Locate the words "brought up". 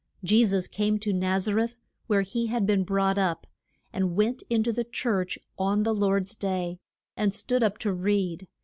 2.83-3.45